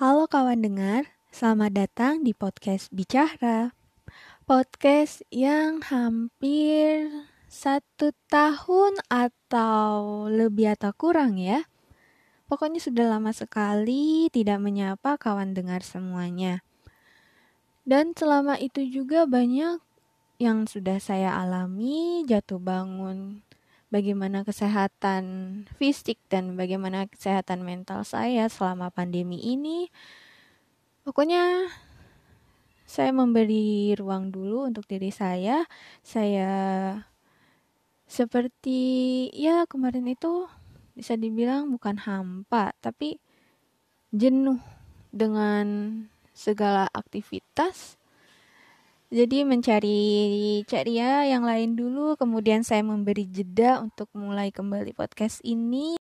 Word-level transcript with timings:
Halo 0.00 0.32
kawan 0.32 0.64
dengar, 0.64 1.12
selamat 1.28 1.76
datang 1.76 2.24
di 2.24 2.32
podcast 2.32 2.88
Bicara. 2.88 3.76
Podcast 4.48 5.20
yang 5.28 5.84
hampir 5.84 7.12
satu 7.52 8.16
tahun 8.32 8.96
atau 9.12 10.24
lebih 10.32 10.72
atau 10.72 10.96
kurang 10.96 11.36
ya. 11.36 11.68
Pokoknya 12.48 12.80
sudah 12.80 13.12
lama 13.12 13.28
sekali 13.36 14.32
tidak 14.32 14.64
menyapa 14.64 15.20
kawan 15.20 15.52
dengar 15.52 15.84
semuanya. 15.84 16.64
Dan 17.84 18.16
selama 18.16 18.56
itu 18.56 18.80
juga 18.88 19.28
banyak 19.28 19.84
yang 20.40 20.64
sudah 20.64 20.96
saya 20.96 21.36
alami, 21.36 22.24
jatuh 22.24 22.56
bangun, 22.56 23.44
bagaimana 23.90 24.46
kesehatan 24.46 25.24
fisik 25.76 26.16
dan 26.30 26.56
bagaimana 26.56 27.10
kesehatan 27.10 27.66
mental 27.66 28.06
saya 28.06 28.48
selama 28.48 28.88
pandemi 28.88 29.36
ini. 29.42 29.90
Pokoknya 31.04 31.68
saya 32.86 33.10
memberi 33.10 33.94
ruang 33.98 34.30
dulu 34.32 34.66
untuk 34.70 34.86
diri 34.86 35.10
saya. 35.12 35.66
Saya 36.02 36.50
seperti 38.10 39.28
ya 39.36 39.66
kemarin 39.70 40.10
itu 40.10 40.50
bisa 40.98 41.14
dibilang 41.14 41.70
bukan 41.70 42.02
hampa, 42.02 42.74
tapi 42.82 43.22
jenuh 44.10 44.58
dengan 45.14 45.66
segala 46.34 46.90
aktivitas 46.90 47.99
jadi 49.10 49.42
mencari 49.42 50.62
ceria 50.70 51.26
yang 51.26 51.42
lain 51.42 51.74
dulu, 51.74 52.14
kemudian 52.14 52.62
saya 52.62 52.86
memberi 52.86 53.26
jeda 53.26 53.82
untuk 53.82 54.06
mulai 54.14 54.54
kembali 54.54 54.94
podcast 54.94 55.42
ini. 55.42 55.98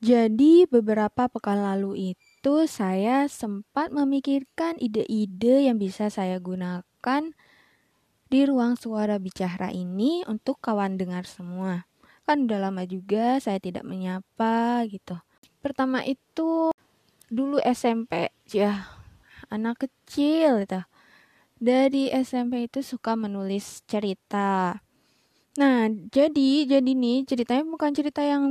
Jadi 0.00 0.64
beberapa 0.64 1.28
pekan 1.28 1.60
lalu 1.60 2.16
itu 2.16 2.54
saya 2.64 3.28
sempat 3.28 3.92
memikirkan 3.92 4.80
ide-ide 4.80 5.68
yang 5.68 5.76
bisa 5.76 6.08
saya 6.08 6.40
gunakan 6.40 7.22
di 8.32 8.40
ruang 8.48 8.80
suara 8.80 9.20
bicara 9.20 9.68
ini 9.76 10.24
untuk 10.24 10.56
kawan 10.64 10.96
dengar 10.96 11.28
semua. 11.28 11.84
Kan 12.24 12.48
udah 12.48 12.72
lama 12.72 12.88
juga 12.88 13.36
saya 13.36 13.60
tidak 13.60 13.84
menyapa 13.84 14.80
gitu. 14.88 15.20
Pertama 15.60 16.00
itu 16.08 16.72
dulu 17.28 17.60
SMP 17.60 18.32
ya 18.48 18.95
anak 19.52 19.88
kecil 19.88 20.62
gitu. 20.64 20.80
Dari 21.56 22.12
SMP 22.12 22.68
itu 22.68 22.84
suka 22.84 23.16
menulis 23.16 23.80
cerita. 23.88 24.80
Nah, 25.56 25.88
jadi 26.12 26.68
jadi 26.68 26.90
nih 26.92 27.24
ceritanya 27.24 27.64
bukan 27.64 27.96
cerita 27.96 28.20
yang 28.20 28.44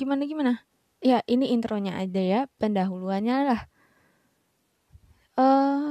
gimana-gimana. 0.00 0.64
Ya, 1.04 1.20
ini 1.28 1.52
intronya 1.52 2.00
aja 2.00 2.22
ya, 2.22 2.40
pendahuluannya 2.56 3.36
lah. 3.44 3.60
Eh 5.36 5.44
uh, 5.44 5.86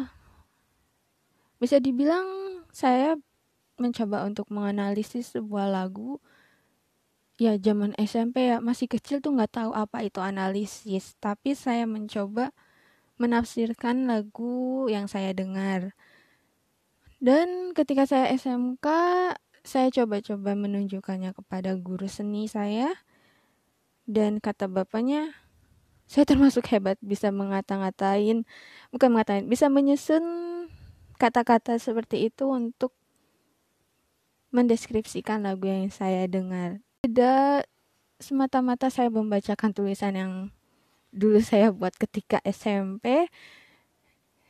bisa 1.62 1.78
dibilang 1.78 2.26
saya 2.74 3.16
mencoba 3.80 4.26
untuk 4.26 4.50
menganalisis 4.50 5.36
sebuah 5.36 5.70
lagu 5.70 6.20
ya 7.36 7.60
zaman 7.60 7.92
SMP 8.00 8.48
ya 8.48 8.64
masih 8.64 8.88
kecil 8.88 9.20
tuh 9.20 9.36
nggak 9.36 9.52
tahu 9.52 9.72
apa 9.76 10.08
itu 10.08 10.24
analisis 10.24 11.20
tapi 11.20 11.52
saya 11.52 11.84
mencoba 11.84 12.56
menafsirkan 13.16 14.08
lagu 14.10 14.86
yang 14.92 15.08
saya 15.08 15.32
dengar. 15.32 15.96
Dan 17.24 17.72
ketika 17.72 18.06
saya 18.06 18.30
SMK, 18.36 18.86
saya 19.66 19.88
coba-coba 19.90 20.54
menunjukkannya 20.54 21.34
kepada 21.34 21.74
guru 21.80 22.06
seni 22.06 22.46
saya. 22.46 22.94
Dan 24.06 24.38
kata 24.38 24.70
bapaknya, 24.70 25.34
saya 26.06 26.30
termasuk 26.30 26.70
hebat 26.70 27.02
bisa 27.02 27.34
mengata-ngatain, 27.34 28.46
bukan 28.94 29.10
mengatain, 29.10 29.50
bisa 29.50 29.66
menyusun 29.74 30.24
kata-kata 31.18 31.82
seperti 31.82 32.30
itu 32.30 32.46
untuk 32.46 32.94
mendeskripsikan 34.54 35.44
lagu 35.44 35.66
yang 35.66 35.90
saya 35.90 36.30
dengar. 36.30 36.80
Tidak 37.04 37.66
semata-mata 38.22 38.88
saya 38.88 39.12
membacakan 39.12 39.76
tulisan 39.76 40.14
yang 40.16 40.34
dulu 41.16 41.40
saya 41.40 41.72
buat 41.72 41.96
ketika 41.96 42.44
SMP 42.44 43.32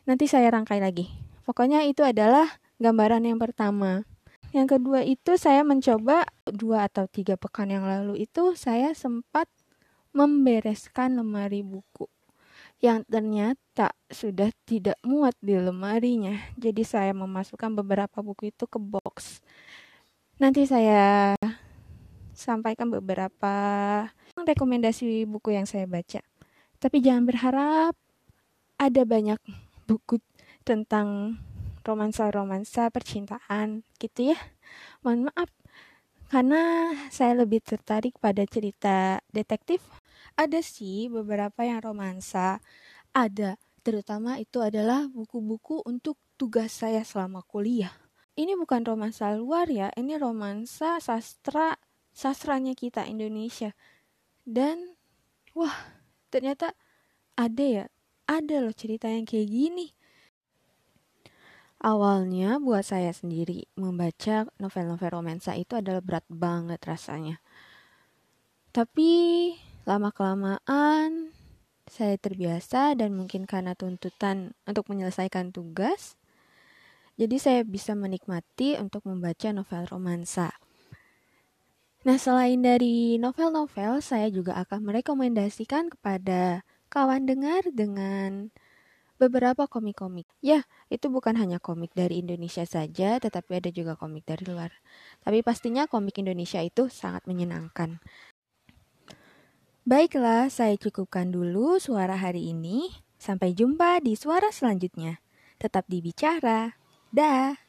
nanti 0.10 0.26
saya 0.26 0.50
rangkai 0.50 0.82
lagi 0.82 1.14
pokoknya 1.46 1.86
itu 1.86 2.02
adalah 2.02 2.58
gambaran 2.82 3.30
yang 3.30 3.38
pertama 3.38 4.02
yang 4.50 4.66
kedua 4.66 5.06
itu 5.06 5.38
saya 5.38 5.62
mencoba 5.62 6.26
dua 6.50 6.90
atau 6.90 7.06
tiga 7.06 7.38
pekan 7.38 7.70
yang 7.70 7.86
lalu 7.86 8.26
itu 8.26 8.58
saya 8.58 8.98
sempat 8.98 9.46
membereskan 10.16 11.22
lemari 11.22 11.62
buku 11.62 12.10
yang 12.84 13.04
ternyata 13.08 13.96
sudah 14.12 14.52
tidak 14.68 15.00
muat 15.04 15.36
di 15.40 15.56
lemarinya. 15.56 16.36
Jadi 16.60 16.84
saya 16.84 17.16
memasukkan 17.16 17.72
beberapa 17.76 18.20
buku 18.20 18.52
itu 18.52 18.68
ke 18.68 18.80
box. 18.80 19.40
Nanti 20.40 20.68
saya 20.68 21.36
sampaikan 22.36 22.92
beberapa 22.92 23.56
rekomendasi 24.36 25.24
buku 25.24 25.56
yang 25.56 25.64
saya 25.64 25.88
baca. 25.88 26.35
Tapi 26.86 27.02
jangan 27.02 27.26
berharap 27.26 27.98
ada 28.78 29.02
banyak 29.10 29.42
buku 29.90 30.22
tentang 30.62 31.42
romansa-romansa 31.82 32.94
percintaan 32.94 33.82
gitu 33.98 34.30
ya. 34.30 34.38
Mohon 35.02 35.34
maaf 35.34 35.50
karena 36.30 36.94
saya 37.10 37.42
lebih 37.42 37.66
tertarik 37.66 38.22
pada 38.22 38.46
cerita 38.46 39.18
detektif. 39.34 39.82
Ada 40.38 40.62
sih 40.62 41.10
beberapa 41.10 41.66
yang 41.66 41.82
romansa, 41.82 42.62
ada 43.18 43.58
terutama 43.82 44.38
itu 44.38 44.62
adalah 44.62 45.10
buku-buku 45.10 45.82
untuk 45.90 46.22
tugas 46.38 46.70
saya 46.70 47.02
selama 47.02 47.42
kuliah. 47.50 47.98
Ini 48.38 48.54
bukan 48.62 48.86
romansa 48.86 49.34
luar 49.34 49.74
ya, 49.74 49.90
ini 49.98 50.22
romansa 50.22 51.02
sastra 51.02 51.82
sastranya 52.14 52.78
kita 52.78 53.10
Indonesia. 53.10 53.74
Dan 54.46 54.94
wah, 55.58 56.05
ternyata 56.36 56.76
ada 57.40 57.64
ya 57.64 57.86
ada 58.28 58.56
loh 58.60 58.76
cerita 58.76 59.08
yang 59.08 59.24
kayak 59.24 59.48
gini. 59.48 59.96
Awalnya 61.80 62.60
buat 62.60 62.84
saya 62.84 63.16
sendiri 63.16 63.72
membaca 63.80 64.50
novel-novel 64.60 65.12
romansa 65.16 65.56
itu 65.56 65.80
adalah 65.80 66.02
berat 66.04 66.26
banget 66.28 66.82
rasanya. 66.84 67.40
Tapi 68.76 69.12
lama 69.88 70.10
kelamaan 70.12 71.32
saya 71.86 72.18
terbiasa 72.18 72.98
dan 72.98 73.14
mungkin 73.14 73.46
karena 73.46 73.78
tuntutan 73.78 74.58
untuk 74.66 74.90
menyelesaikan 74.90 75.54
tugas 75.54 76.18
jadi 77.16 77.38
saya 77.40 77.62
bisa 77.64 77.94
menikmati 77.96 78.76
untuk 78.82 79.06
membaca 79.06 79.54
novel 79.54 79.86
romansa 79.88 80.52
Nah, 82.06 82.22
selain 82.22 82.62
dari 82.62 83.18
novel-novel, 83.18 83.98
saya 83.98 84.30
juga 84.30 84.54
akan 84.62 84.94
merekomendasikan 84.94 85.90
kepada 85.90 86.62
kawan 86.94 87.26
dengar 87.26 87.66
dengan 87.74 88.54
beberapa 89.18 89.66
komik-komik. 89.66 90.30
Ya, 90.38 90.70
itu 90.94 91.10
bukan 91.10 91.34
hanya 91.34 91.58
komik 91.58 91.98
dari 91.98 92.22
Indonesia 92.22 92.62
saja, 92.70 93.18
tetapi 93.18 93.58
ada 93.58 93.74
juga 93.74 93.98
komik 93.98 94.22
dari 94.22 94.46
luar. 94.46 94.70
Tapi 95.26 95.42
pastinya 95.42 95.90
komik 95.90 96.22
Indonesia 96.22 96.62
itu 96.62 96.94
sangat 96.94 97.26
menyenangkan. 97.26 97.98
Baiklah, 99.82 100.54
saya 100.54 100.78
cukupkan 100.78 101.34
dulu 101.34 101.82
suara 101.82 102.22
hari 102.22 102.54
ini. 102.54 103.02
Sampai 103.18 103.58
jumpa 103.58 103.98
di 104.06 104.14
suara 104.14 104.54
selanjutnya. 104.54 105.18
Tetap 105.58 105.90
dibicara. 105.90 106.78
Dah. 107.10 107.65